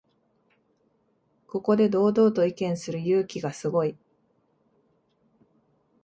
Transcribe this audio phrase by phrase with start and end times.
[1.45, 3.95] ここで堂々と意見する勇気がすごい